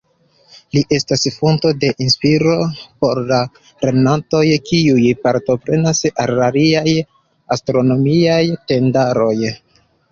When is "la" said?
3.33-3.39